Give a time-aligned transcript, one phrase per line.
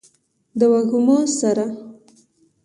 [0.59, 1.65] د وږمو سره